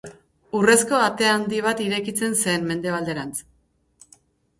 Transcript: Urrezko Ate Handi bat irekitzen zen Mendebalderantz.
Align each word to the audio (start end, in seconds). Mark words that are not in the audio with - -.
Urrezko 0.59 1.01
Ate 1.07 1.27
Handi 1.31 1.59
bat 1.65 1.83
irekitzen 1.87 2.33
zen 2.45 2.65
Mendebalderantz. 2.71 3.43